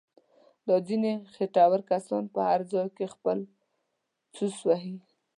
دا 0.67 0.75
ځنیې 0.87 1.13
خېټور 1.33 1.79
کسان 1.89 2.23
په 2.33 2.39
هر 2.49 2.61
ځای 2.71 2.87
کې 2.97 3.05
خپل 3.13 3.37
څوس 4.35 4.55
وهي. 4.67 4.95